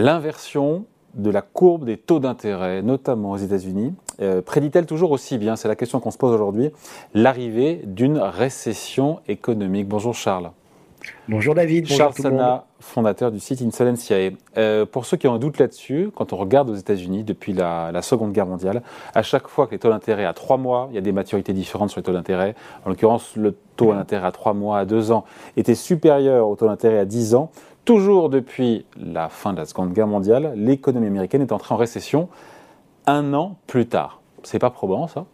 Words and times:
L'inversion 0.00 0.84
de 1.14 1.28
la 1.28 1.42
courbe 1.42 1.84
des 1.84 1.96
taux 1.96 2.20
d'intérêt, 2.20 2.82
notamment 2.82 3.32
aux 3.32 3.36
États-Unis, 3.36 3.94
euh, 4.20 4.40
prédit-elle 4.42 4.86
toujours 4.86 5.10
aussi 5.10 5.38
bien 5.38 5.56
C'est 5.56 5.66
la 5.66 5.74
question 5.74 5.98
qu'on 5.98 6.12
se 6.12 6.18
pose 6.18 6.32
aujourd'hui. 6.32 6.70
L'arrivée 7.14 7.82
d'une 7.84 8.18
récession 8.18 9.18
économique? 9.26 9.88
Bonjour 9.88 10.14
Charles. 10.14 10.52
Bonjour 11.28 11.54
David. 11.54 11.86
Charles 11.86 12.14
Sana, 12.14 12.64
fondateur 12.80 13.30
du 13.30 13.40
site 13.40 13.60
Insolentiae. 13.62 14.32
Euh, 14.56 14.86
pour 14.86 15.04
ceux 15.04 15.16
qui 15.16 15.26
ont 15.26 15.34
un 15.34 15.38
doute 15.38 15.58
là-dessus, 15.58 16.10
quand 16.14 16.32
on 16.32 16.36
regarde 16.36 16.70
aux 16.70 16.74
États-Unis 16.74 17.24
depuis 17.24 17.52
la, 17.52 18.00
Seconde 18.02 18.32
Guerre 18.32 18.46
mondiale, 18.46 18.82
à 19.14 19.22
chaque 19.22 19.48
fois 19.48 19.66
que 19.66 19.72
les 19.72 19.78
taux 19.78 19.90
d'intérêt 19.90 20.24
à 20.24 20.32
3 20.32 20.56
mois, 20.56 20.88
il 20.90 20.94
y 20.94 20.98
a 20.98 21.02
des 21.02 21.12
maturités 21.12 21.52
différentes 21.52 21.90
sur 21.90 21.98
les 21.98 22.04
taux 22.04 22.12
d'intérêt. 22.12 22.54
En 22.84 22.90
l'occurrence, 22.90 23.36
le 23.36 23.54
taux 23.76 23.92
d'intérêt 23.92 24.26
à 24.26 24.32
3 24.32 24.54
mois, 24.54 24.78
à 24.78 24.84
2 24.84 25.12
ans, 25.12 25.24
était 25.56 25.74
supérieur 25.74 26.48
au 26.48 26.56
taux 26.56 26.66
d'intérêt 26.66 26.98
à 26.98 27.04
10 27.04 27.34
ans. 27.34 27.50
Toujours 27.84 28.28
depuis 28.28 28.84
la 28.96 29.28
fin 29.28 29.52
de 29.52 29.58
la 29.58 29.64
Seconde 29.64 29.92
Guerre 29.92 30.06
mondiale, 30.06 30.52
l'économie 30.56 31.06
américaine 31.06 31.42
est 31.42 31.52
entrée 31.52 31.74
en 31.74 31.78
récession 31.78 32.28
un 33.06 33.32
an 33.32 33.56
plus 33.66 33.86
tard. 33.86 34.20
C'est 34.42 34.58
pas 34.58 34.70
probant, 34.70 35.06
ça? 35.06 35.26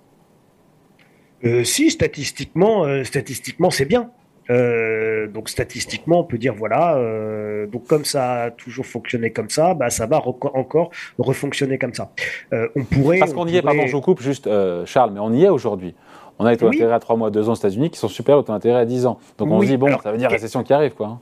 Euh, 1.45 1.65
Si, 1.65 1.91
statistiquement, 1.91 2.85
euh, 2.85 3.05
statistiquement 3.05 3.71
c'est 3.71 3.85
bien. 3.85 4.11
Euh, 4.51 5.27
donc 5.27 5.49
statistiquement, 5.49 6.21
on 6.21 6.25
peut 6.25 6.37
dire 6.37 6.55
voilà, 6.55 6.97
euh, 6.97 7.67
donc 7.67 7.87
comme 7.87 8.05
ça 8.05 8.43
a 8.43 8.51
toujours 8.51 8.85
fonctionné 8.85 9.31
comme 9.31 9.49
ça, 9.49 9.73
bah 9.73 9.89
ça 9.89 10.07
va 10.07 10.21
encore 10.27 10.91
refonctionner 11.19 11.79
comme 11.79 11.95
ça. 11.95 12.11
Euh, 12.53 12.69
on 12.77 12.85
pourrait. 12.85 13.21
Parce 13.21 13.33
qu'on 13.33 13.47
y 13.47 13.57
est, 13.57 13.63
pardon, 13.63 13.87
je 13.87 13.93
vous 13.93 14.03
coupe 14.03 14.21
juste, 14.21 14.49
Charles, 14.85 15.13
mais 15.13 15.21
on 15.21 15.33
y 15.33 15.45
est 15.45 15.49
aujourd'hui. 15.49 15.95
On 16.39 16.45
a 16.47 16.51
les 16.51 16.57
taux 16.57 16.69
d'intérêt 16.69 16.95
à 16.95 16.99
3 16.99 17.17
mois, 17.17 17.31
2 17.31 17.49
ans 17.49 17.53
aux 17.53 17.57
États-Unis 17.57 17.91
qui 17.91 17.99
sont 17.99 18.09
supérieurs 18.09 18.41
aux 18.41 18.43
taux 18.43 18.53
d'intérêt 18.53 18.81
à 18.81 18.85
10 18.85 19.07
ans. 19.07 19.19
Donc 19.39 19.51
on 19.51 19.61
se 19.63 19.67
dit, 19.67 19.77
bon, 19.77 19.97
ça 20.03 20.13
veut 20.13 20.19
dire 20.19 20.31
récession 20.31 20.63
qui 20.63 20.73
arrive, 20.73 20.95
quoi. 20.95 21.21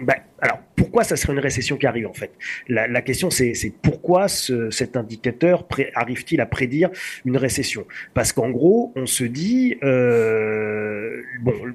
Ben, 0.00 0.14
alors, 0.40 0.60
pourquoi 0.76 1.04
ça 1.04 1.16
serait 1.16 1.34
une 1.34 1.40
récession 1.40 1.76
qui 1.76 1.86
arrive 1.86 2.06
en 2.06 2.14
fait? 2.14 2.32
La, 2.68 3.02
question, 3.02 3.28
c'est 3.30 3.72
pourquoi 3.82 4.28
cet 4.28 4.96
indicateur 4.96 5.66
arrive-t-il 5.94 6.40
à 6.40 6.46
prédire 6.46 6.90
une 7.26 7.36
récession? 7.36 7.86
Parce 8.14 8.32
qu'en 8.32 8.50
gros, 8.50 8.92
on 8.96 9.06
se 9.06 9.24
dit, 9.24 9.76
euh, 9.82 11.20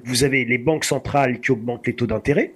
vous 0.04 0.24
avez 0.24 0.44
les 0.44 0.58
banques 0.58 0.84
centrales 0.84 1.40
qui 1.40 1.52
augmentent 1.52 1.86
les 1.86 1.94
taux 1.94 2.08
d'intérêt, 2.08 2.52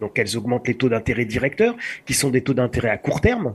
donc 0.00 0.18
elles 0.18 0.36
augmentent 0.36 0.66
les 0.66 0.74
taux 0.74 0.88
d'intérêt 0.88 1.24
directeurs, 1.24 1.76
qui 2.04 2.14
sont 2.14 2.30
des 2.30 2.42
taux 2.42 2.54
d'intérêt 2.54 2.90
à 2.90 2.98
court 2.98 3.20
terme, 3.20 3.54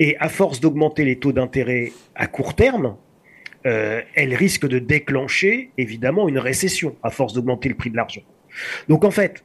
et 0.00 0.16
à 0.18 0.28
force 0.28 0.58
d'augmenter 0.58 1.04
les 1.04 1.18
taux 1.20 1.32
d'intérêt 1.32 1.92
à 2.16 2.26
court 2.26 2.56
terme, 2.56 2.96
euh, 3.66 4.00
elles 4.16 4.34
risquent 4.34 4.66
de 4.66 4.80
déclencher 4.80 5.70
évidemment 5.78 6.28
une 6.28 6.38
récession 6.38 6.96
à 7.04 7.10
force 7.10 7.32
d'augmenter 7.32 7.68
le 7.68 7.76
prix 7.76 7.90
de 7.90 7.96
l'argent. 7.96 8.22
Donc 8.88 9.04
en 9.04 9.12
fait, 9.12 9.44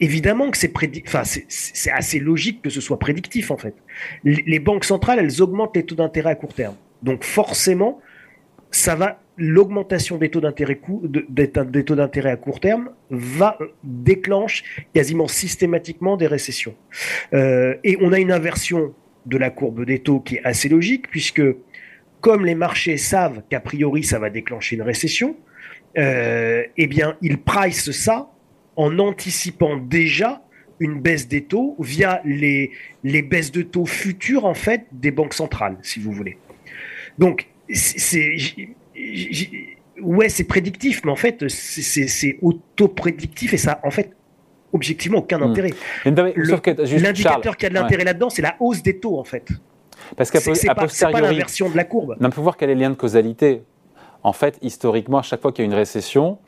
évidemment 0.00 0.50
que 0.50 0.58
c'est 0.58 1.90
assez 1.90 2.18
logique 2.18 2.62
que 2.62 2.70
ce 2.70 2.80
soit 2.80 2.98
prédictif 2.98 3.50
en 3.50 3.56
fait. 3.56 3.74
Les 4.24 4.58
banques 4.58 4.84
centrales, 4.84 5.18
elles 5.18 5.42
augmentent 5.42 5.76
les 5.76 5.84
taux 5.84 5.94
d'intérêt 5.94 6.30
à 6.30 6.34
court 6.34 6.54
terme. 6.54 6.76
Donc 7.02 7.24
forcément, 7.24 8.00
ça 8.70 8.94
va 8.94 9.20
l'augmentation 9.36 10.18
des 10.18 10.30
taux 10.30 10.40
d'intérêt 10.40 10.78
à 12.30 12.36
court 12.36 12.60
terme 12.60 12.90
va 13.10 13.56
euh, 13.60 13.68
déclenche 13.82 14.84
quasiment 14.94 15.28
systématiquement 15.28 16.18
des 16.18 16.26
récessions. 16.26 16.74
Euh, 17.32 17.74
et 17.82 17.96
on 18.02 18.12
a 18.12 18.18
une 18.20 18.32
inversion 18.32 18.94
de 19.24 19.38
la 19.38 19.50
courbe 19.50 19.86
des 19.86 20.00
taux 20.00 20.20
qui 20.20 20.36
est 20.36 20.44
assez 20.44 20.68
logique 20.68 21.08
puisque 21.10 21.42
comme 22.20 22.44
les 22.44 22.54
marchés 22.54 22.98
savent 22.98 23.42
qu'a 23.48 23.60
priori 23.60 24.04
ça 24.04 24.18
va 24.18 24.28
déclencher 24.28 24.76
une 24.76 24.82
récession, 24.82 25.36
euh, 25.96 26.64
eh 26.76 26.86
bien 26.86 27.16
ils 27.22 27.38
price 27.38 27.90
ça 27.92 28.30
en 28.76 28.98
anticipant 28.98 29.76
déjà 29.76 30.42
une 30.78 31.00
baisse 31.00 31.28
des 31.28 31.44
taux 31.44 31.76
via 31.78 32.22
les, 32.24 32.72
les 33.04 33.22
baisses 33.22 33.52
de 33.52 33.62
taux 33.62 33.86
futures 33.86 34.46
en 34.46 34.54
fait 34.54 34.86
des 34.92 35.10
banques 35.10 35.34
centrales, 35.34 35.76
si 35.82 36.00
vous 36.00 36.12
voulez. 36.12 36.38
Donc 37.18 37.46
c'est 37.72 38.36
ouais 40.00 40.28
c'est 40.28 40.44
prédictif, 40.44 41.02
mais 41.04 41.10
en 41.10 41.16
fait 41.16 41.46
c'est 41.48 42.38
auto-prédictif 42.40 43.52
et 43.52 43.58
ça 43.58 43.80
en 43.84 43.90
fait 43.90 44.10
objectivement 44.72 45.18
aucun 45.18 45.38
hmm. 45.38 45.50
intérêt. 45.50 45.70
L'indicateur 46.04 47.56
qui 47.56 47.66
a 47.66 47.68
de 47.68 47.74
l'intérêt 47.74 48.04
là-dedans, 48.04 48.30
c'est 48.30 48.42
la 48.42 48.56
hausse 48.60 48.82
des 48.82 48.98
taux 48.98 49.18
en 49.18 49.24
fait. 49.24 49.48
Parce 50.16 50.30
qu'à 50.30 50.40
c'est 50.40 50.66
pas, 50.66 50.74
pas 51.12 51.20
l'inversion 51.20 51.68
de 51.68 51.76
la 51.76 51.84
courbe. 51.84 52.16
On 52.20 52.30
peut 52.30 52.40
voir 52.40 52.56
quel 52.56 52.70
est 52.70 52.74
le 52.74 52.80
lien 52.80 52.90
de 52.90 52.94
causalité. 52.94 53.62
En 54.22 54.32
fait, 54.32 54.58
historiquement, 54.60 55.18
à 55.18 55.22
chaque 55.22 55.40
fois 55.40 55.52
qu'il 55.52 55.64
y 55.64 55.68
a 55.68 55.70
une 55.70 55.76
récession, 55.76 56.38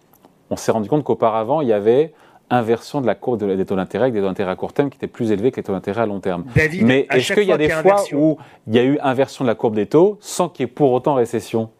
on 0.52 0.56
s'est 0.56 0.70
rendu 0.70 0.88
compte 0.88 1.02
qu'auparavant, 1.02 1.62
il 1.62 1.68
y 1.68 1.72
avait 1.72 2.12
inversion 2.50 3.00
de 3.00 3.06
la 3.06 3.14
courbe 3.14 3.42
des 3.42 3.64
taux 3.64 3.76
d'intérêt 3.76 4.04
avec 4.04 4.14
des 4.14 4.20
taux 4.20 4.26
d'intérêt 4.26 4.50
à 4.50 4.56
court 4.56 4.74
terme 4.74 4.90
qui 4.90 4.98
étaient 4.98 5.06
plus 5.06 5.32
élevés 5.32 5.50
que 5.50 5.56
les 5.56 5.62
taux 5.62 5.72
d'intérêt 5.72 6.02
à 6.02 6.06
long 6.06 6.20
terme. 6.20 6.44
Mais 6.82 7.06
est-ce 7.10 7.32
qu'il 7.32 7.44
y 7.44 7.52
a 7.52 7.56
des 7.56 7.70
fois 7.70 8.04
où 8.12 8.36
il 8.66 8.74
y 8.74 8.78
a 8.78 8.84
eu 8.84 8.98
inversion 9.00 9.44
de 9.44 9.48
la 9.48 9.54
courbe 9.54 9.74
des 9.74 9.86
taux 9.86 10.18
sans 10.20 10.50
qu'il 10.50 10.64
y 10.64 10.68
ait 10.68 10.72
pour 10.72 10.92
autant 10.92 11.14
récession? 11.14 11.70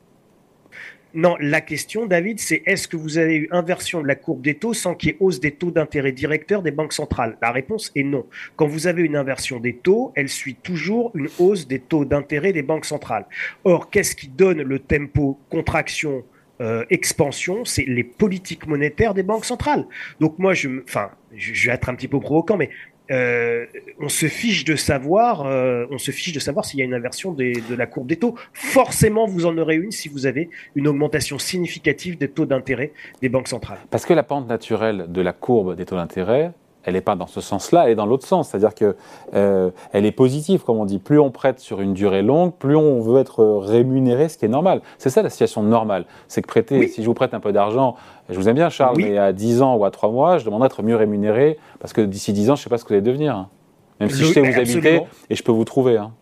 Non, 1.15 1.37
la 1.41 1.61
question, 1.61 2.07
David, 2.07 2.41
c'est 2.41 2.63
est-ce 2.65 2.89
que 2.89 2.97
vous 2.97 3.19
avez 3.19 3.37
eu 3.37 3.49
inversion 3.51 4.01
de 4.01 4.07
la 4.07 4.15
courbe 4.15 4.41
des 4.41 4.55
taux 4.55 4.73
sans 4.73 4.95
qu'il 4.95 5.11
y 5.11 5.13
ait 5.13 5.17
hausse 5.21 5.41
des 5.41 5.51
taux 5.51 5.71
d'intérêt 5.71 6.13
directeurs 6.13 6.63
des 6.63 6.71
banques 6.71 6.95
centrales? 6.95 7.37
La 7.43 7.51
réponse 7.51 7.93
est 7.95 8.03
non. 8.03 8.25
Quand 8.57 8.67
vous 8.67 8.87
avez 8.87 9.03
une 9.03 9.17
inversion 9.17 9.61
des 9.61 9.75
taux, 9.75 10.13
elle 10.15 10.31
suit 10.31 10.55
toujours 10.55 11.11
une 11.15 11.29
hausse 11.39 11.69
des 11.69 11.81
taux 11.81 12.07
d'intérêt 12.07 12.55
des 12.55 12.63
banques 12.63 12.87
centrales. 12.87 13.27
Or, 13.65 13.91
qu'est-ce 13.91 14.17
qui 14.17 14.29
donne 14.29 14.63
le 14.63 14.79
tempo 14.79 15.39
contraction 15.51 16.25
euh, 16.61 16.85
expansion, 16.91 17.65
c'est 17.65 17.85
les 17.87 18.05
politiques 18.05 18.67
monétaires 18.67 19.15
des 19.15 19.23
banques 19.23 19.45
centrales. 19.45 19.87
Donc 20.21 20.39
moi, 20.39 20.55
je, 20.55 20.69
enfin, 20.85 21.11
je 21.35 21.67
vais 21.67 21.75
être 21.75 21.89
un 21.89 21.95
petit 21.95 22.09
peu 22.09 22.21
provoquant, 22.21 22.57
mais 22.57 22.71
euh, 23.11 23.67
on 24.01 24.09
se 24.09 24.27
fiche 24.27 24.65
de 24.65 24.77
savoir, 24.77 25.45
euh, 25.47 25.87
on 25.91 25.99
se 25.99 26.11
fiche 26.11 26.33
de 26.33 26.41
savoir 26.41 26.65
s'il 26.65 26.79
y 26.79 26.83
a 26.83 26.85
une 26.85 26.95
inversion 26.95 27.33
de 27.33 27.75
la 27.75 27.87
courbe 27.87 28.07
des 28.07 28.17
taux. 28.17 28.37
Forcément, 28.53 29.27
vous 29.27 29.45
en 29.45 29.59
aurez 29.59 29.77
une 29.77 29.91
si 29.91 30.09
vous 30.09 30.27
avez 30.27 30.51
une 30.77 30.89
augmentation 30.89 31.39
significative 31.39 32.17
des 32.17 32.29
taux 32.29 32.47
d'intérêt 32.47 32.93
des 33.21 33.29
banques 33.29 33.49
centrales. 33.49 33.79
Parce 33.91 34.07
que 34.07 34.15
la 34.15 34.23
pente 34.23 34.49
naturelle 34.49 35.07
de 35.09 35.21
la 35.21 35.33
courbe 35.33 35.77
des 35.77 35.85
taux 35.85 35.97
d'intérêt, 35.97 36.53
elle 36.85 36.95
n'est 36.95 37.01
pas 37.01 37.17
dans 37.17 37.27
ce 37.27 37.41
sens-là, 37.41 37.85
elle 37.85 37.93
est 37.93 37.97
dans 37.97 38.07
l'autre 38.07 38.27
sens. 38.27 38.51
C'est-à-dire 38.51 38.75
qu'elle 38.75 38.95
euh, 39.35 39.71
est 39.93 40.13
positive, 40.13 40.63
comme 40.63 40.79
on 40.79 40.85
dit. 40.85 40.99
Plus 40.99 41.19
on 41.19 41.31
prête 41.31 41.61
sur 41.61 41.81
une 41.81 41.95
durée 41.95 42.23
longue, 42.23 42.53
plus 42.55 42.77
on 42.77 43.01
veut 43.01 43.21
être 43.21 43.45
rémunéré, 43.45 44.29
ce 44.29 44.39
qui 44.39 44.45
est 44.45 44.49
normal. 44.49 44.83
C'est 44.99 45.11
ça 45.11 45.23
la 45.23 45.31
situation 45.31 45.63
normale. 45.63 46.05
C'est 46.29 46.43
que 46.43 46.49
prêter, 46.49 46.89
si 46.89 47.03
je 47.03 47.07
vous 47.07 47.15
prête 47.15 47.35
un 47.35 47.41
peu 47.41 47.53
d'argent, 47.53 47.97
je 48.29 48.35
vous 48.35 48.49
aime 48.49 48.57
bien 48.57 48.69
Charles, 48.69 48.97
mais 48.99 49.19
à 49.19 49.33
10 49.33 49.63
ans 49.63 49.77
ou 49.77 49.85
à 49.85 49.91
3 49.91 50.11
mois, 50.11 50.39
je 50.39 50.45
demande 50.45 50.63
d'être 50.63 50.83
mieux 50.83 50.97
rémunéré, 50.97 51.59
parce 51.81 51.93
que 51.93 52.01
d'ici 52.01 52.33
10 52.33 52.51
ans, 52.51 52.57
je 52.57 52.61
ne 52.61 52.65
sais 52.65 52.71
pas 52.71 52.79
ce 52.79 52.85
que 52.85 52.89
vous 52.89 52.95
allez 52.95 53.03
devenir. 53.03 53.37
Hein. 53.37 53.49
Même 54.01 54.11
si 54.11 54.25
je 54.25 54.33
sais 54.33 54.41
où 54.41 54.45
vous 54.45 54.59
habitez 54.59 55.03
et 55.31 55.35
je 55.35 55.43
peux 55.43 55.53
vous 55.53 55.65
trouver. 55.65 55.97
Hein. 55.97 56.13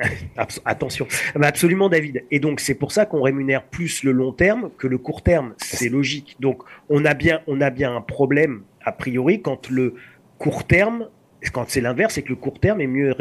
Attention, 0.64 1.06
absolument 1.40 1.88
David. 1.88 2.24
Et 2.30 2.40
donc 2.40 2.60
c'est 2.60 2.74
pour 2.74 2.92
ça 2.92 3.06
qu'on 3.06 3.22
rémunère 3.22 3.64
plus 3.64 4.02
le 4.02 4.12
long 4.12 4.32
terme 4.32 4.70
que 4.78 4.86
le 4.86 4.98
court 4.98 5.22
terme. 5.22 5.54
C'est 5.58 5.88
logique. 5.88 6.36
Donc 6.40 6.62
on 6.88 7.04
a 7.04 7.14
bien, 7.14 7.40
on 7.46 7.60
a 7.60 7.70
bien 7.70 7.94
un 7.94 8.00
problème 8.00 8.62
a 8.84 8.92
priori, 8.92 9.42
quand 9.42 9.70
le 9.70 9.94
court 10.38 10.66
terme, 10.66 11.08
quand 11.52 11.68
c'est 11.68 11.80
l'inverse, 11.80 12.14
c'est 12.14 12.22
que 12.22 12.28
le 12.28 12.36
court 12.36 12.60
terme 12.60 12.80
est 12.80 12.86
mieux 12.86 13.12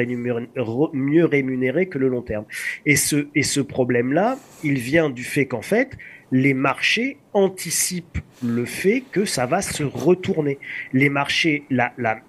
rémunéré, 1.25 1.87
que 1.87 1.97
le 1.97 2.07
long 2.07 2.21
terme. 2.21 2.45
Et 2.85 2.95
ce, 2.95 3.27
et 3.35 3.43
ce 3.43 3.61
problème-là, 3.61 4.37
il 4.63 4.77
vient 4.77 5.09
du 5.09 5.23
fait 5.23 5.45
qu'en 5.45 5.61
fait, 5.61 5.97
les 6.31 6.53
marchés 6.53 7.17
anticipent 7.33 8.19
le 8.43 8.65
fait 8.65 9.03
que 9.11 9.25
ça 9.25 9.45
va 9.45 9.61
se 9.61 9.83
retourner. 9.83 10.59
Les 10.93 11.09
marchés, 11.09 11.63
la, 11.69 11.93
la, 11.97 12.19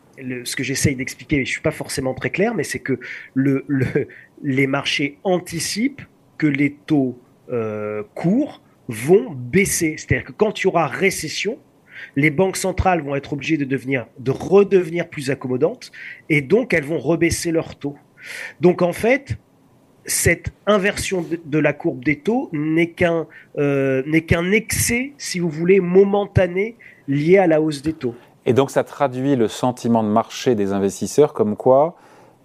ce 0.45 0.57
que 0.57 0.63
j'essaye 0.63 0.97
d'expliquer, 0.97 1.39
mais 1.39 1.45
je 1.45 1.51
suis 1.51 1.61
pas 1.61 1.71
forcément 1.71 2.15
très 2.15 2.31
clair, 2.31 2.55
mais 2.55 2.65
c'est 2.65 2.79
que 2.79 2.99
le, 3.35 3.65
le, 3.69 4.09
les 4.43 4.67
marchés 4.67 5.19
anticipent 5.25 6.03
que 6.39 6.47
les 6.47 6.73
taux 6.87 7.21
euh, 7.51 8.03
courts 8.15 8.63
vont 8.89 9.31
baisser. 9.31 9.97
C'est-à-dire 9.99 10.27
que 10.27 10.33
quand 10.33 10.61
il 10.61 10.65
y 10.65 10.67
aura 10.67 10.87
récession, 10.87 11.59
les 12.17 12.31
banques 12.31 12.57
centrales 12.57 13.03
vont 13.03 13.15
être 13.17 13.33
obligées 13.33 13.57
de, 13.57 13.65
devenir, 13.65 14.07
de 14.19 14.31
redevenir 14.31 15.09
plus 15.09 15.31
accommodantes 15.31 15.93
et 16.29 16.41
donc 16.41 16.75
elles 16.75 16.85
vont 16.85 16.99
rebaisser 16.99 17.53
leurs 17.53 17.77
taux. 17.77 17.97
Donc 18.61 18.83
en 18.83 18.93
fait, 18.93 19.39
cette 20.07 20.51
inversion 20.67 21.25
de, 21.45 21.59
la 21.59 21.73
courbe 21.73 22.05
des 22.05 22.21
taux 22.21 22.49
n'est 22.53 22.91
qu'un 22.91 23.27
euh, 23.59 24.03
n'est 24.07 24.23
qu'un 24.23 24.51
excès, 24.51 25.13
si 25.19 25.39
vous 25.39 25.51
voulez, 25.51 25.81
momentané 25.81 26.77
lié 27.07 27.39
à 27.39 27.47
la 27.47 27.61
hausse 27.61 27.83
des 27.83 27.93
taux. 27.93 28.15
Et 28.47 28.53
donc 28.53 28.71
ça 28.71 28.85
traduit 28.85 29.37
le 29.37 29.49
sentiment 29.49 30.03
de 30.03 30.09
marché 30.09 30.55
des 30.55 30.73
investisseurs 30.73 31.33
comme 31.33 31.57
quoi, 31.57 31.97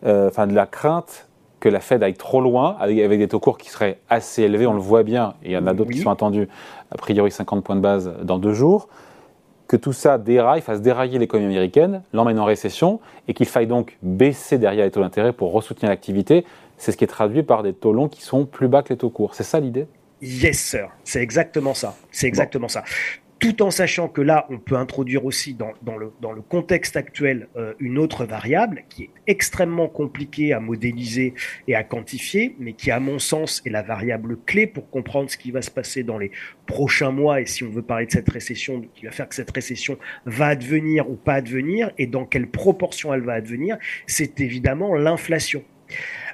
euh, 0.06 0.28
enfin 0.28 0.48
de 0.48 0.54
la 0.54 0.66
crainte 0.66 1.30
que 1.60 1.70
la 1.70 1.80
Fed 1.80 2.04
aille 2.04 2.14
trop 2.14 2.42
loin 2.42 2.76
avec, 2.80 3.18
des 3.18 3.28
taux 3.28 3.40
courts 3.40 3.58
qui 3.58 3.70
seraient 3.70 4.00
assez 4.08 4.44
élevés, 4.44 4.68
on 4.68 4.74
le 4.74 4.80
voit 4.80 5.02
bien, 5.02 5.34
et 5.44 5.50
il 5.50 5.52
y 5.54 5.58
en 5.58 5.66
a 5.66 5.74
d'autres 5.74 5.90
qui 5.90 6.00
sont 6.00 6.12
attendus, 6.12 6.48
a 6.92 6.96
priori 6.96 7.32
50 7.32 7.64
points 7.64 7.76
de 7.76 7.82
base 7.82 8.14
dans 8.22 8.38
deux 8.38 8.54
jours 8.54 8.88
que 9.76 9.82
tout 9.82 9.94
ça 9.94 10.18
déraille, 10.18 10.62
fasse 10.62 10.82
dérailler 10.82 11.20
l'économie 11.20 11.54
américaine, 11.54 12.02
l'emmène 12.14 12.40
en 12.40 12.46
récession, 12.46 13.02
et 13.28 13.34
qu'il 13.34 13.46
faille 13.46 13.68
donc 13.68 13.98
baisser 14.02 14.58
derrière 14.58 14.86
les 14.86 14.92
taux 14.92 15.02
d'intérêt 15.02 15.34
pour 15.34 15.52
ressoutenir 15.52 15.90
l'activité, 15.90 16.46
c'est 16.78 16.94
ce 16.94 16.98
qui 16.98 17.04
est 17.04 17.08
traduit 17.08 17.44
par 17.44 17.62
des 17.62 17.74
taux 17.74 17.92
longs 17.92 18.08
qui 18.08 18.22
sont 18.22 18.46
plus 18.46 18.70
bas 18.70 18.84
que 18.84 18.94
les 18.94 18.98
taux 18.98 19.10
courts. 19.10 19.36
C'est 19.36 19.44
ça 19.44 19.60
l'idée? 19.60 19.88
Yes, 20.22 20.60
sir. 20.60 20.90
C'est 21.04 21.22
exactement 21.22 21.74
ça. 21.74 21.96
C'est 22.10 22.28
exactement 22.28 22.70
ça. 22.70 22.84
Tout 23.40 23.62
en 23.62 23.70
sachant 23.70 24.08
que 24.08 24.22
là, 24.22 24.48
on 24.50 24.58
peut 24.58 24.76
introduire 24.76 25.26
aussi 25.26 25.56
dans, 25.56 25.98
le, 25.98 26.42
contexte 26.42 26.96
actuel 26.96 27.48
euh, 27.56 27.74
une 27.80 27.98
autre 27.98 28.26
variable 28.26 28.84
qui 28.90 29.04
est 29.04 29.10
extrêmement 29.28 29.88
compliquée 29.88 30.54
à 30.54 30.60
modéliser 30.60 31.34
et 31.68 31.76
à 31.76 31.84
quantifier, 31.84 32.56
mais 32.60 32.74
qui, 32.74 32.92
à 32.92 33.00
mon 33.00 33.20
sens, 33.20 33.62
est 33.66 33.70
la 33.70 33.82
variable 33.82 34.38
clé 34.46 34.68
pour 34.68 34.90
comprendre 34.90 35.30
ce 35.30 35.38
qui 35.38 35.52
va 35.52 35.62
se 35.62 35.72
passer 35.72 36.04
dans 36.04 36.18
les 36.18 36.32
prochains 36.66 37.12
mois 37.12 37.42
et 37.42 37.46
si 37.46 37.64
on 37.64 37.70
veut 37.70 37.82
parler 37.82 38.06
de 38.06 38.12
cette 38.12 38.30
récession, 38.30 38.84
qui 38.94 39.06
va 39.06 39.12
faire 39.12 39.28
que 39.28 39.36
cette 39.36 39.52
récession 39.52 39.98
va 40.26 40.48
advenir 40.48 41.10
ou 41.10 41.16
pas 41.16 41.34
advenir 41.34 41.92
et 41.98 42.08
dans 42.08 42.26
quelle 42.26 42.48
proportion 42.48 43.14
elle 43.14 43.22
va 43.22 43.34
advenir, 43.34 43.78
c'est 44.08 44.40
évidemment 44.40 44.96
l'inflation. 44.96 45.64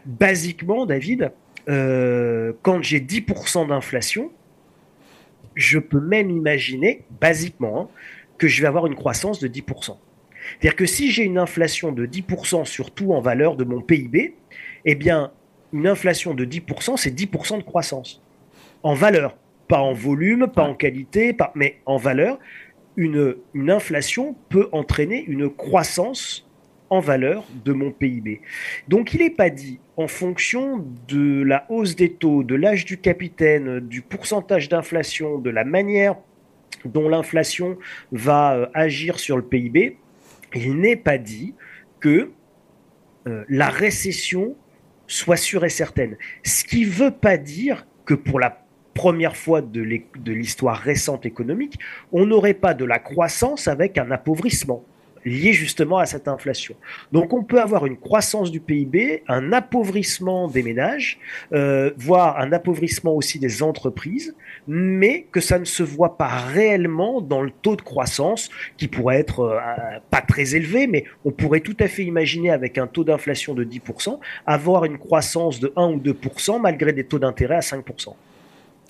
Basiquement, 0.06 0.86
David, 0.86 1.32
euh, 1.70 2.54
quand 2.62 2.82
j'ai 2.82 3.00
10% 3.00 3.68
d'inflation, 3.68 4.32
je 5.56 5.80
peux 5.80 6.00
même 6.00 6.30
imaginer, 6.30 7.04
basiquement, 7.20 7.82
hein, 7.82 7.88
que 8.38 8.48
je 8.48 8.62
vais 8.62 8.68
avoir 8.68 8.88
une 8.88 8.96
croissance 8.96 9.40
de 9.40 9.48
10%. 9.48 9.98
C'est-à-dire 10.60 10.76
que 10.76 10.86
si 10.86 11.12
j'ai 11.12 11.24
une 11.24 11.38
inflation 11.38 11.92
de 11.92 12.06
10% 12.06 12.66
surtout 12.66 13.14
en 13.14 13.22
valeur 13.22 13.56
de 13.56 13.64
mon 13.64 13.82
PIB, 13.82 14.36
eh 14.86 14.96
bien, 14.96 15.32
une 15.74 15.88
inflation 15.88 16.34
de 16.34 16.46
10%, 16.46 16.98
c'est 16.98 17.16
10% 17.16 17.60
de 17.60 17.64
croissance. 17.64 18.22
En 18.84 18.94
valeur, 18.94 19.38
pas 19.68 19.80
en 19.80 19.94
volume, 19.94 20.48
pas 20.48 20.64
en 20.64 20.74
qualité, 20.74 21.34
pas, 21.34 21.52
mais 21.56 21.80
en 21.86 21.98
valeur, 21.98 22.40
une 22.98 23.70
inflation 23.70 24.36
peut 24.50 24.68
entraîner 24.72 25.24
une 25.28 25.50
croissance 25.50 26.50
en 26.92 27.00
valeur 27.00 27.46
de 27.64 27.72
mon 27.72 27.90
PIB. 27.90 28.42
Donc 28.90 29.14
il 29.14 29.22
n'est 29.22 29.30
pas 29.30 29.50
dit, 29.50 29.80
en 29.96 30.10
fonction 30.10 30.86
de 31.08 31.42
la 31.42 31.66
hausse 31.70 31.96
des 31.96 32.12
taux, 32.12 32.44
de 32.44 32.54
l'âge 32.54 32.84
du 32.84 32.98
capitaine, 32.98 33.80
du 33.80 34.02
pourcentage 34.02 34.68
d'inflation, 34.68 35.40
de 35.40 35.50
la 35.50 35.64
manière 35.64 36.18
dont 36.84 37.08
l'inflation 37.08 37.78
va 38.12 38.56
euh, 38.56 38.68
agir 38.74 39.20
sur 39.20 39.38
le 39.38 39.44
PIB, 39.44 39.98
il 40.54 40.76
n'est 40.80 40.98
pas 40.98 41.18
dit 41.18 41.56
que 42.02 42.32
euh, 43.28 43.46
la 43.48 43.70
récession 43.70 44.56
soit 45.08 45.38
sûre 45.38 45.64
et 45.64 45.70
certaine. 45.70 46.18
Ce 46.44 46.66
qui 46.66 46.82
ne 46.82 46.92
veut 46.92 47.12
pas 47.12 47.38
dire 47.38 47.88
que 48.04 48.16
pour 48.16 48.38
la 48.38 48.66
première 48.94 49.38
fois 49.38 49.62
de 49.62 49.82
l'histoire 50.32 50.78
récente 50.78 51.26
économique, 51.26 51.80
on 52.12 52.26
n'aurait 52.26 52.54
pas 52.54 52.74
de 52.74 52.84
la 52.84 53.00
croissance 53.00 53.70
avec 53.70 53.98
un 53.98 54.12
appauvrissement 54.12 54.84
lié 55.26 55.54
justement 55.54 55.98
à 55.98 56.06
cette 56.06 56.28
inflation. 56.28 56.76
Donc 57.12 57.34
on 57.34 57.44
peut 57.44 57.62
avoir 57.62 57.86
une 57.86 57.98
croissance 57.98 58.52
du 58.52 58.60
PIB, 58.60 59.24
un 59.28 59.54
appauvrissement 59.54 60.48
des 60.48 60.64
ménages, 60.64 61.20
euh, 61.54 61.92
voire 61.98 62.40
un 62.40 62.52
appauvrissement 62.52 63.14
aussi 63.14 63.40
des 63.40 63.64
entreprises, 63.64 64.36
mais 64.68 65.28
que 65.32 65.40
ça 65.40 65.60
ne 65.60 65.66
se 65.66 65.84
voit 65.84 66.18
pas 66.18 66.28
réellement 66.28 67.22
dans 67.22 67.42
le 67.42 67.52
taux 67.52 67.76
de 67.76 67.82
croissance 67.82 68.50
qui 68.78 68.88
pourrait 68.88 69.20
être 69.20 69.42
euh, 69.42 69.60
pas 70.10 70.22
très 70.22 70.56
élevé, 70.56 70.88
mais 70.88 71.06
on 71.26 71.32
pourrait 71.32 71.62
tout 71.62 71.78
à 71.80 71.88
fait 71.88 72.04
imaginer 72.04 72.52
avec 72.52 72.78
un 72.78 72.88
taux 72.88 73.04
d'inflation 73.04 73.54
de 73.54 73.64
10%, 73.64 74.20
avoir 74.46 74.86
une 74.86 74.98
croissance 74.98 75.60
de 75.60 75.72
1 75.76 75.94
ou 75.94 76.00
2% 76.00 76.62
malgré 76.62 76.94
des 76.94 77.06
taux 77.06 77.20
d'intérêt 77.20 77.56
à 77.56 77.60
5%. 77.60 78.14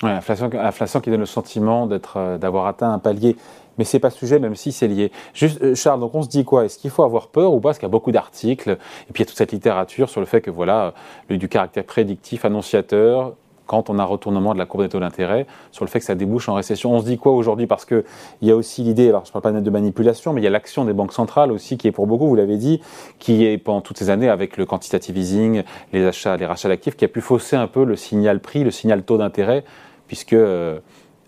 Ouais, 0.03 0.09
inflation, 0.09 0.49
inflation 0.53 0.99
qui 0.99 1.11
donne 1.11 1.19
le 1.19 1.25
sentiment 1.27 1.87
euh, 2.15 2.37
d'avoir 2.37 2.65
atteint 2.65 2.91
un 2.91 2.99
palier 2.99 3.35
mais 3.81 3.85
c'est 3.85 3.99
pas 3.99 4.11
sujet, 4.11 4.37
même 4.37 4.55
si 4.55 4.71
c'est 4.71 4.87
lié. 4.87 5.11
Juste, 5.33 5.59
euh, 5.63 5.73
Charles, 5.73 5.99
donc 5.99 6.13
on 6.13 6.21
se 6.21 6.29
dit 6.29 6.45
quoi? 6.45 6.65
Est-ce 6.65 6.77
qu'il 6.77 6.91
faut 6.91 7.01
avoir 7.01 7.29
peur 7.29 7.51
ou 7.51 7.59
pas? 7.59 7.69
Parce 7.69 7.79
qu'il 7.79 7.87
y 7.87 7.89
a 7.89 7.89
beaucoup 7.89 8.11
d'articles, 8.11 8.69
et 8.69 9.11
puis 9.11 9.15
il 9.15 9.19
y 9.21 9.23
a 9.23 9.25
toute 9.25 9.37
cette 9.39 9.53
littérature 9.53 10.07
sur 10.07 10.19
le 10.19 10.27
fait 10.27 10.39
que 10.39 10.51
voilà, 10.51 10.93
du 11.31 11.49
caractère 11.49 11.83
prédictif, 11.83 12.45
annonciateur, 12.45 13.33
quand 13.65 13.89
on 13.89 13.97
a 13.97 14.03
un 14.03 14.05
retournement 14.05 14.53
de 14.53 14.59
la 14.59 14.67
courbe 14.67 14.83
des 14.83 14.89
taux 14.89 14.99
d'intérêt, 14.99 15.47
sur 15.71 15.83
le 15.83 15.89
fait 15.89 15.97
que 15.97 16.05
ça 16.05 16.13
débouche 16.13 16.47
en 16.47 16.53
récession. 16.53 16.91
On 16.93 16.99
se 16.99 17.05
dit 17.05 17.17
quoi 17.17 17.31
aujourd'hui? 17.31 17.65
Parce 17.65 17.85
qu'il 17.85 18.03
y 18.43 18.51
a 18.51 18.55
aussi 18.55 18.83
l'idée, 18.83 19.09
alors 19.09 19.25
je 19.25 19.29
ne 19.29 19.33
parle 19.33 19.55
pas 19.55 19.59
de 19.59 19.69
manipulation, 19.71 20.31
mais 20.31 20.41
il 20.41 20.43
y 20.43 20.47
a 20.47 20.51
l'action 20.51 20.85
des 20.85 20.93
banques 20.93 21.13
centrales 21.13 21.51
aussi, 21.51 21.77
qui 21.79 21.87
est 21.87 21.91
pour 21.91 22.05
beaucoup, 22.05 22.27
vous 22.27 22.35
l'avez 22.35 22.57
dit, 22.57 22.81
qui 23.17 23.45
est 23.47 23.57
pendant 23.57 23.81
toutes 23.81 23.97
ces 23.97 24.11
années 24.11 24.29
avec 24.29 24.57
le 24.57 24.67
quantitative 24.67 25.17
easing, 25.17 25.63
les 25.91 26.05
achats, 26.05 26.37
les 26.37 26.45
rachats 26.45 26.69
d'actifs, 26.69 26.95
qui 26.95 27.05
a 27.05 27.07
pu 27.07 27.21
fausser 27.21 27.55
un 27.55 27.67
peu 27.67 27.83
le 27.83 27.95
signal 27.95 28.41
prix, 28.41 28.63
le 28.63 28.71
signal 28.71 29.01
taux 29.01 29.17
d'intérêt, 29.17 29.63
puisque 30.07 30.33
euh, 30.33 30.79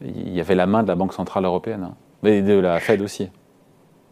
il 0.01 0.33
y 0.33 0.41
avait 0.41 0.55
la 0.55 0.65
main 0.65 0.83
de 0.83 0.89
la 0.89 0.95
Banque 0.95 1.13
centrale 1.13 1.45
européenne. 1.45 1.91
De 2.23 2.59
la 2.59 2.79
Fed 2.79 3.01
aussi. 3.01 3.29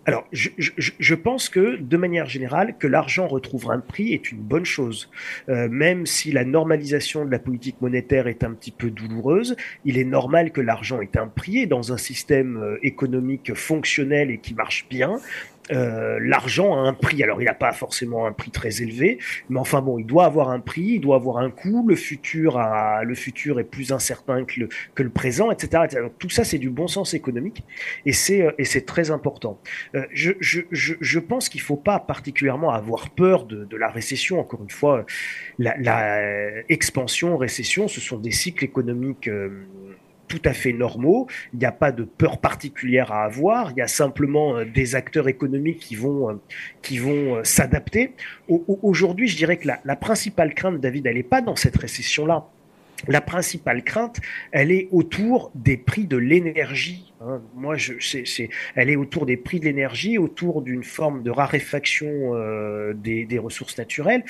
Alors, 0.07 0.27
je, 0.31 1.13
pense 1.13 1.47
que, 1.47 1.77
de 1.77 1.95
manière 1.95 2.25
générale, 2.25 2.75
que 2.79 2.87
l'argent 2.87 3.27
retrouvera 3.27 3.75
un 3.75 3.79
prix 3.79 4.13
est 4.13 4.31
une 4.31 4.39
bonne 4.39 4.65
chose. 4.65 5.11
Euh, 5.47 5.69
même 5.69 6.07
si 6.07 6.31
la 6.31 6.43
normalisation 6.43 7.23
de 7.23 7.29
la 7.29 7.37
politique 7.37 7.79
monétaire 7.81 8.27
est 8.27 8.43
un 8.43 8.51
petit 8.53 8.71
peu 8.71 8.89
douloureuse, 8.89 9.55
il 9.85 9.99
est 9.99 10.03
normal 10.03 10.51
que 10.51 10.59
l'argent 10.59 11.01
ait 11.01 11.17
un 11.17 11.27
prix 11.27 11.59
et 11.59 11.65
dans 11.67 11.93
un 11.93 11.97
système 11.97 12.57
euh, 12.57 12.79
économique 12.81 13.53
fonctionnel 13.53 14.31
et 14.31 14.39
qui 14.39 14.55
marche 14.55 14.87
bien, 14.89 15.19
euh, 15.71 16.19
l'argent 16.21 16.73
a 16.73 16.87
un 16.87 16.93
prix. 16.93 17.23
Alors, 17.23 17.41
il 17.41 17.45
n'a 17.45 17.53
pas 17.53 17.71
forcément 17.71 18.25
un 18.25 18.31
prix 18.31 18.51
très 18.51 18.81
élevé, 18.81 19.19
mais 19.49 19.59
enfin 19.59 19.81
bon, 19.81 19.97
il 19.99 20.05
doit 20.05 20.25
avoir 20.25 20.49
un 20.49 20.59
prix, 20.59 20.93
il 20.95 21.01
doit 21.01 21.15
avoir 21.15 21.37
un 21.37 21.49
coût. 21.49 21.85
Le 21.87 21.95
futur, 21.95 22.57
a, 22.57 23.03
le 23.03 23.15
futur 23.15 23.59
est 23.59 23.63
plus 23.63 23.91
incertain 23.91 24.43
que 24.45 24.61
le, 24.61 24.69
que 24.95 25.03
le 25.03 25.09
présent, 25.09 25.51
etc. 25.51 25.83
Donc, 26.01 26.17
tout 26.19 26.29
ça, 26.29 26.43
c'est 26.43 26.57
du 26.57 26.69
bon 26.69 26.87
sens 26.87 27.13
économique 27.13 27.63
et 28.05 28.13
c'est 28.13 28.41
euh, 28.41 28.51
et 28.57 28.65
c'est 28.65 28.85
très 28.85 29.11
important. 29.11 29.59
Euh, 29.95 30.05
je, 30.11 30.31
je, 30.39 30.61
je, 30.71 31.19
pense 31.19 31.49
qu'il 31.49 31.61
faut 31.61 31.77
pas 31.77 31.99
particulièrement 31.99 32.71
avoir 32.71 33.09
peur 33.09 33.45
de, 33.45 33.65
de 33.65 33.77
la 33.77 33.89
récession. 33.89 34.39
Encore 34.39 34.61
une 34.63 34.69
fois, 34.69 35.05
la, 35.59 35.77
la 35.77 36.21
expansion, 36.69 37.37
récession, 37.37 37.87
ce 37.87 38.01
sont 38.01 38.17
des 38.17 38.31
cycles 38.31 38.65
économiques 38.65 39.29
tout 40.31 40.41
à 40.45 40.53
fait 40.53 40.71
normaux. 40.71 41.27
Il 41.53 41.59
n'y 41.59 41.65
a 41.65 41.73
pas 41.73 41.91
de 41.91 42.03
peur 42.03 42.39
particulière 42.39 43.11
à 43.11 43.25
avoir. 43.25 43.71
Il 43.71 43.77
y 43.79 43.81
a 43.81 43.87
simplement 43.89 44.55
euh, 44.55 44.65
des 44.65 44.95
acteurs 44.95 45.27
économiques 45.27 45.79
qui 45.79 45.95
vont, 45.95 46.29
euh, 46.29 46.33
qui 46.81 46.99
vont 46.99 47.35
euh, 47.35 47.43
s'adapter. 47.43 48.13
Aujourd'hui, 48.47 49.27
je 49.27 49.35
dirais 49.35 49.57
que 49.57 49.67
la, 49.67 49.95
principale 49.97 50.53
crainte, 50.53 50.79
David, 50.79 51.05
elle 51.05 51.15
n'est 51.15 51.23
pas 51.23 51.41
dans 51.41 51.57
cette 51.57 51.75
récession-là. 51.75 52.47
La 53.07 53.19
principale 53.19 53.83
crainte, 53.83 54.21
elle 54.51 54.71
est 54.71 54.87
autour 54.91 55.51
des 55.53 55.75
prix 55.75 56.05
de 56.05 56.15
l'énergie. 56.17 57.11
Hein. 57.19 57.41
Moi, 57.55 57.75
je, 57.75 57.93
c'est, 57.99 58.49
elle 58.75 58.89
est 58.89 58.95
autour 58.95 59.25
des 59.25 59.37
prix 59.37 59.59
de 59.59 59.65
l'énergie, 59.65 60.17
autour 60.17 60.61
d'une 60.61 60.83
forme 60.83 61.23
de 61.23 61.31
raréfaction 61.31 62.35
des, 62.93 63.25
des, 63.25 63.39
ressources 63.39 63.77
naturelles, 63.77 64.23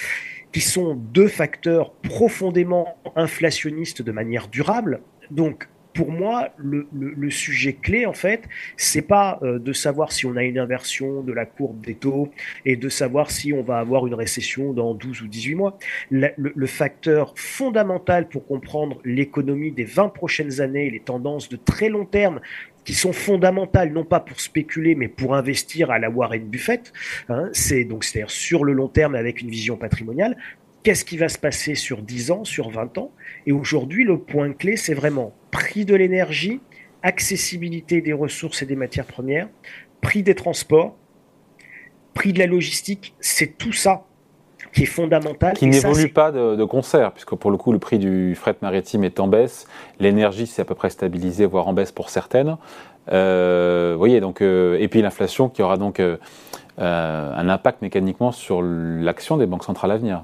qui 0.54 0.62
sont 0.62 0.96
deux 0.96 1.28
facteurs 1.28 1.92
profondément 1.94 2.98
inflationnistes 3.18 4.02
de 4.02 4.12
manière 4.14 4.48
durable. 4.48 5.02
Donc, 5.32 5.68
pour 5.94 6.12
moi, 6.12 6.50
le, 6.58 7.30
sujet 7.30 7.74
clé, 7.74 8.06
en 8.06 8.14
fait, 8.14 8.44
c'est 8.78 9.02
pas 9.02 9.40
euh, 9.42 9.60
de 9.60 9.74
savoir 9.74 10.12
si 10.12 10.26
on 10.26 10.36
a 10.36 10.44
une 10.44 10.60
inversion 10.60 11.22
de 11.22 11.34
la 11.34 11.46
courbe 11.46 11.86
des 11.86 11.96
taux 11.96 12.32
et 12.66 12.76
de 12.76 12.90
savoir 12.90 13.32
si 13.32 13.54
on 13.54 13.62
va 13.62 13.80
avoir 13.80 14.08
une 14.08 14.14
récession 14.14 14.74
dans 14.74 14.94
12 14.94 15.22
ou 15.22 15.28
18 15.28 15.56
mois. 15.56 15.78
Le, 16.10 16.66
facteur 16.68 17.34
fondamental 17.36 18.30
pour 18.30 18.46
comprendre 18.46 19.02
l'économie 19.04 19.72
des 19.72 19.84
20 19.84 20.10
prochaines 20.10 20.62
années, 20.62 20.90
les 20.90 21.02
tendances 21.02 21.50
de 21.50 21.58
très 21.58 21.90
long 21.90 22.06
terme, 22.06 22.40
qui 22.86 22.94
sont 22.94 23.14
fondamentales, 23.14 23.92
non 23.92 24.06
pas 24.06 24.20
pour 24.20 24.40
spéculer, 24.40 24.96
mais 24.96 25.08
pour 25.08 25.36
investir 25.36 25.92
à 25.92 26.00
la 26.00 26.10
Warren 26.10 26.46
Buffett, 26.46 26.94
hein, 27.30 27.50
c'est 27.52 27.84
donc 27.84 28.04
c'est-à-dire 28.04 28.32
sur 28.32 28.64
le 28.64 28.74
long 28.74 28.88
terme 28.88 29.16
avec 29.16 29.42
une 29.42 29.50
vision 29.50 29.78
patrimoniale, 29.78 30.36
qu'est-ce 30.84 31.06
qui 31.06 31.18
va 31.18 31.30
se 31.30 31.38
passer 31.38 31.76
sur 31.76 32.02
10 32.02 32.32
ans, 32.32 32.44
sur 32.44 32.70
20 32.70 32.98
ans? 32.98 33.12
Et 33.46 33.52
aujourd'hui, 33.52 34.04
le 34.04 34.18
point 34.18 34.52
clé, 34.54 34.78
c'est 34.78 34.94
vraiment 34.94 35.36
prix 35.52 35.86
de 35.86 35.96
l'énergie, 35.96 36.62
accessibilité 37.04 38.02
des 38.02 38.14
ressources 38.14 38.62
et 38.62 38.66
des 38.66 38.76
matières 38.76 39.06
premières, 39.06 39.48
prix 40.02 40.24
des 40.24 40.36
transports, 40.36 40.96
prix 42.14 42.34
de 42.34 42.40
la 42.40 42.48
logistique. 42.48 43.14
C'est 43.20 43.58
tout 43.58 43.74
ça 43.74 44.06
qui 44.74 44.84
est 44.84 44.88
fondamental. 44.88 45.54
Qui 45.54 45.68
n'évolue 45.68 46.10
pas 46.10 46.32
de, 46.32 46.64
concert, 46.64 47.12
puisque 47.12 47.36
pour 47.36 47.52
le 47.52 47.58
coup, 47.58 47.74
le 47.74 47.80
prix 47.80 48.00
du 48.00 48.36
fret 48.36 48.56
maritime 48.62 49.04
est 49.04 49.20
en 49.20 49.28
baisse. 49.28 49.68
L'énergie, 50.00 50.48
c'est 50.48 50.62
à 50.62 50.66
peu 50.66 50.76
près 50.76 50.90
stabilisé, 50.90 51.46
voire 51.46 51.68
en 51.68 51.74
baisse 51.74 51.92
pour 51.92 52.10
certaines. 52.10 52.58
Euh, 53.12 53.96
voyez, 53.98 54.22
donc, 54.22 54.42
euh, 54.42 54.78
et 54.80 54.88
puis 54.88 55.02
l'inflation 55.02 55.50
qui 55.50 55.62
aura 55.62 55.78
donc 55.78 56.00
euh, 56.00 56.18
un 56.78 57.50
impact 57.50 57.82
mécaniquement 57.82 58.32
sur 58.32 58.62
l'action 58.62 59.38
des 59.38 59.46
banques 59.46 59.64
centrales 59.64 59.92
à 59.92 59.98
venir. 59.98 60.24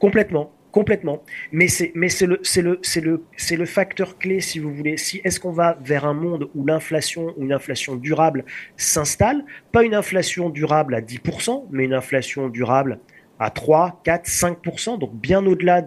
Complètement. 0.00 0.50
Complètement. 0.74 1.22
Mais 1.52 1.68
c'est 1.68 1.92
mais 1.94 2.08
c'est 2.08 2.26
le 2.26 2.40
c'est 2.42 2.60
le 2.60 2.80
c'est 2.82 3.00
le 3.00 3.22
c'est 3.36 3.54
le 3.54 3.64
facteur 3.64 4.18
clé 4.18 4.40
si 4.40 4.58
vous 4.58 4.74
voulez. 4.74 4.96
Si 4.96 5.20
est-ce 5.22 5.38
qu'on 5.38 5.52
va 5.52 5.78
vers 5.80 6.04
un 6.04 6.14
monde 6.14 6.48
où 6.56 6.66
l'inflation 6.66 7.32
une 7.38 7.52
inflation 7.52 7.94
durable 7.94 8.44
s'installe, 8.76 9.44
pas 9.70 9.84
une 9.84 9.94
inflation 9.94 10.50
durable 10.50 10.96
à 10.96 11.00
10%, 11.00 11.66
mais 11.70 11.84
une 11.84 11.94
inflation 11.94 12.48
durable 12.48 12.98
à 13.38 13.50
3, 13.50 14.00
4, 14.02 14.26
5%, 14.26 14.98
donc 14.98 15.14
bien 15.14 15.46
au-delà 15.46 15.86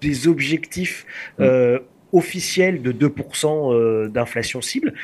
des 0.00 0.26
objectifs 0.26 1.06
mmh. 1.38 1.42
euh, 1.44 1.78
officiels 2.12 2.82
de 2.82 2.90
2% 2.92 3.72
euh, 3.72 4.08
d'inflation 4.08 4.60
cible. 4.60 4.94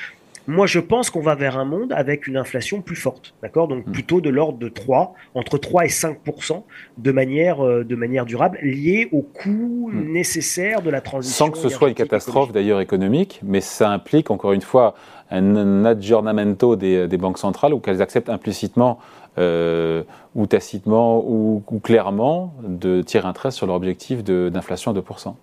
Moi, 0.50 0.66
je 0.66 0.80
pense 0.80 1.10
qu'on 1.10 1.20
va 1.20 1.36
vers 1.36 1.56
un 1.56 1.64
monde 1.64 1.92
avec 1.92 2.26
une 2.26 2.36
inflation 2.36 2.80
plus 2.80 2.96
forte, 2.96 3.34
d'accord? 3.40 3.68
Donc 3.68 3.86
hmm. 3.86 3.92
plutôt 3.92 4.20
de 4.20 4.30
l'ordre 4.30 4.58
de 4.58 4.68
3, 4.68 5.14
entre 5.34 5.58
3 5.58 5.84
et 5.84 5.88
5% 5.88 6.64
de 6.98 7.12
manière, 7.12 7.64
euh, 7.64 7.84
de 7.84 7.94
manière 7.94 8.26
durable, 8.26 8.58
liée 8.60 9.08
au 9.12 9.22
coût 9.22 9.90
hmm. 9.92 10.12
nécessaire 10.12 10.82
de 10.82 10.90
la 10.90 11.00
transition. 11.00 11.46
Sans 11.46 11.52
que 11.52 11.58
ce 11.58 11.68
soit 11.68 11.88
une 11.88 11.94
catastrophe 11.94 12.50
d'ailleurs 12.50 12.80
économique, 12.80 13.40
mais 13.44 13.60
ça 13.60 13.90
implique 13.90 14.32
encore 14.32 14.52
une 14.52 14.60
fois 14.60 14.94
un 15.30 15.84
aggiornamento 15.84 16.74
des, 16.74 17.06
des 17.06 17.16
banques 17.16 17.38
centrales 17.38 17.72
ou 17.72 17.78
qu'elles 17.78 18.02
acceptent 18.02 18.28
implicitement 18.28 18.98
euh, 19.38 20.02
ou 20.34 20.48
tacitement 20.48 21.24
ou, 21.24 21.62
ou, 21.70 21.78
clairement 21.78 22.52
de 22.66 23.02
tirer 23.02 23.28
un 23.28 23.32
trait 23.32 23.52
sur 23.52 23.66
leur 23.68 23.76
objectif 23.76 24.24
d'inflation 24.24 24.90
à 24.90 24.94
2%. 24.94 25.34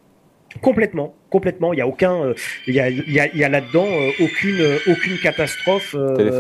Complètement, 0.62 1.14
complètement. 1.30 1.74
Il 1.74 1.78
y 1.78 1.82
a 1.82 1.88
aucun, 1.88 2.14
euh, 2.24 2.34
il 2.68 2.76
y 2.76 2.80
a, 2.80 2.90
il 2.90 3.12
y 3.12 3.20
a, 3.20 3.28
il 3.34 3.40
y 3.40 3.44
a 3.44 3.50
là-dedans 3.50 3.86
euh, 3.86 4.12
aucune, 4.22 4.60
euh, 4.60 4.78
aucune 4.88 5.18
catastrophe 5.18 5.96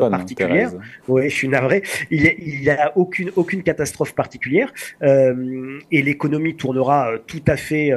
particulière. 0.09 0.71
oui, 1.07 1.29
je 1.29 1.35
suis 1.35 1.47
navré. 1.47 1.83
Il 2.11 2.23
y 2.23 2.27
a, 2.27 2.31
il 2.37 2.63
y 2.63 2.69
a 2.69 2.91
aucune, 2.95 3.31
aucune 3.35 3.63
catastrophe 3.63 4.13
particulière 4.15 4.71
et 5.01 6.01
l'économie 6.01 6.55
tournera 6.55 7.11
tout 7.27 7.41
à 7.47 7.57
fait, 7.57 7.91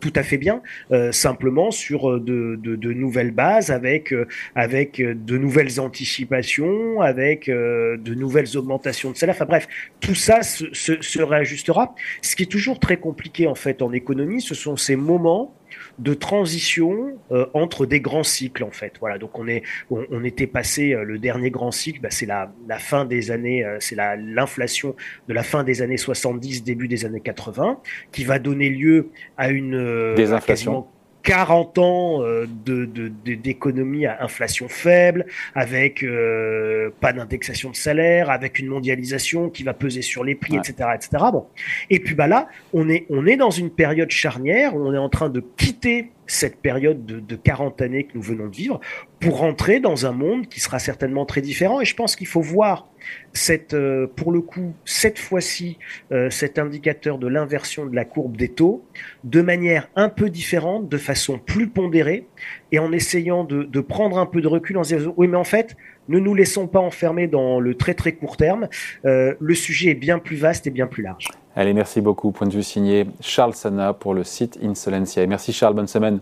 tout 0.00 0.12
à 0.14 0.22
fait 0.22 0.38
bien. 0.38 0.62
simplement 1.10 1.70
sur 1.70 2.20
de, 2.20 2.58
de, 2.62 2.76
de, 2.76 2.92
nouvelles 2.92 3.30
bases, 3.30 3.70
avec, 3.70 4.14
avec 4.54 5.00
de 5.00 5.38
nouvelles 5.38 5.80
anticipations, 5.80 7.00
avec 7.00 7.48
de 7.48 8.14
nouvelles 8.14 8.56
augmentations 8.56 9.10
de 9.10 9.16
salaire. 9.16 9.34
Enfin 9.34 9.46
bref, 9.46 9.68
tout 10.00 10.14
ça 10.14 10.42
se, 10.42 10.72
se, 10.72 11.00
se 11.00 11.20
réajustera. 11.20 11.94
Ce 12.22 12.36
qui 12.36 12.44
est 12.44 12.50
toujours 12.50 12.78
très 12.78 12.96
compliqué 12.96 13.46
en 13.46 13.54
fait 13.54 13.82
en 13.82 13.92
économie, 13.92 14.40
ce 14.40 14.54
sont 14.54 14.76
ces 14.76 14.96
moments 14.96 15.54
de 15.98 16.14
transition 16.14 17.18
euh, 17.30 17.46
entre 17.54 17.86
des 17.86 18.00
grands 18.00 18.22
cycles 18.22 18.64
en 18.64 18.70
fait. 18.70 18.94
Voilà, 19.00 19.18
donc 19.18 19.38
on 19.38 19.48
est 19.48 19.62
on, 19.90 20.24
était 20.24 20.46
passé 20.46 20.92
euh, 20.92 21.04
le 21.04 21.18
dernier 21.18 21.50
grand 21.50 21.70
cycle, 21.70 22.00
bah, 22.00 22.10
c'est 22.10 22.26
la, 22.26 22.52
la 22.68 22.78
fin 22.78 23.04
des 23.04 23.30
années, 23.30 23.64
euh, 23.64 23.76
c'est 23.80 23.94
la 23.94 24.16
l'inflation 24.16 24.94
de 25.28 25.34
la 25.34 25.42
fin 25.42 25.64
des 25.64 25.82
années 25.82 25.96
70, 25.96 26.64
début 26.64 26.88
des 26.88 27.04
années 27.04 27.20
80, 27.20 27.80
qui 28.12 28.24
va 28.24 28.38
donner 28.38 28.70
lieu 28.70 29.10
à 29.36 29.50
une 29.50 30.14
désinflation. 30.14 30.86
40 31.26 31.78
ans 31.78 32.22
euh, 32.22 32.46
d'économie 32.46 34.02
de, 34.02 34.06
à 34.06 34.22
inflation 34.22 34.68
faible, 34.68 35.26
avec 35.56 36.04
euh, 36.04 36.90
pas 37.00 37.12
d'indexation 37.12 37.70
de 37.70 37.76
salaire, 37.76 38.30
avec 38.30 38.60
une 38.60 38.68
mondialisation 38.68 39.50
qui 39.50 39.64
va 39.64 39.74
peser 39.74 40.02
sur 40.02 40.22
les 40.22 40.36
prix, 40.36 40.56
etc., 40.56 40.90
etc. 40.94 41.24
Bon. 41.32 41.46
Et 41.90 41.98
puis 41.98 42.14
bah 42.14 42.28
là, 42.28 42.46
on 42.72 42.88
est, 42.88 43.06
on 43.10 43.26
est 43.26 43.36
dans 43.36 43.50
une 43.50 43.70
période 43.70 44.10
charnière, 44.10 44.76
on 44.76 44.94
est 44.94 44.98
en 44.98 45.08
train 45.08 45.28
de 45.28 45.44
quitter 45.56 46.12
cette 46.26 46.56
période 46.56 47.04
de, 47.06 47.20
de 47.20 47.36
40 47.36 47.82
années 47.82 48.04
que 48.04 48.14
nous 48.14 48.22
venons 48.22 48.46
de 48.48 48.56
vivre 48.56 48.80
pour 49.20 49.38
rentrer 49.38 49.80
dans 49.80 50.06
un 50.06 50.12
monde 50.12 50.46
qui 50.48 50.60
sera 50.60 50.78
certainement 50.78 51.24
très 51.24 51.40
différent. 51.40 51.80
Et 51.80 51.84
je 51.84 51.94
pense 51.94 52.16
qu'il 52.16 52.26
faut 52.26 52.42
voir 52.42 52.88
cette, 53.32 53.74
euh, 53.74 54.06
pour 54.06 54.32
le 54.32 54.40
coup, 54.40 54.74
cette 54.84 55.18
fois-ci, 55.18 55.78
euh, 56.12 56.30
cet 56.30 56.58
indicateur 56.58 57.18
de 57.18 57.26
l'inversion 57.26 57.86
de 57.86 57.94
la 57.94 58.04
courbe 58.04 58.36
des 58.36 58.48
taux 58.48 58.84
de 59.24 59.40
manière 59.42 59.88
un 59.96 60.08
peu 60.08 60.30
différente, 60.30 60.88
de 60.88 60.98
façon 60.98 61.38
plus 61.38 61.68
pondérée, 61.68 62.26
et 62.72 62.78
en 62.78 62.92
essayant 62.92 63.44
de, 63.44 63.80
prendre 63.80 64.18
un 64.18 64.26
peu 64.26 64.40
de 64.40 64.48
recul 64.48 64.76
en 64.78 64.82
disant, 64.82 65.14
oui, 65.16 65.28
mais 65.28 65.36
en 65.36 65.44
fait, 65.44 65.76
ne 66.08 66.18
nous 66.18 66.34
laissons 66.34 66.66
pas 66.66 66.80
enfermer 66.80 67.26
dans 67.26 67.60
le 67.60 67.74
très 67.74 67.94
très 67.94 68.12
court 68.12 68.36
terme. 68.36 68.68
Euh, 69.04 69.34
le 69.38 69.54
sujet 69.54 69.90
est 69.90 69.94
bien 69.94 70.18
plus 70.18 70.36
vaste 70.36 70.66
et 70.66 70.70
bien 70.70 70.86
plus 70.86 71.02
large. 71.02 71.28
Allez, 71.58 71.72
merci 71.72 72.02
beaucoup. 72.02 72.32
Point 72.32 72.48
de 72.48 72.52
vue 72.52 72.62
signé 72.62 73.06
Charles 73.20 73.54
Sana 73.54 73.94
pour 73.94 74.12
le 74.12 74.24
site 74.24 74.58
Insolencia. 74.62 75.26
merci 75.26 75.54
Charles, 75.54 75.74
bonne 75.74 75.86
semaine. 75.86 76.20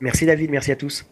Merci 0.00 0.24
David, 0.24 0.50
merci 0.50 0.72
à 0.72 0.76
tous. 0.76 1.04